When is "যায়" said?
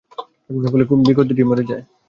1.69-1.83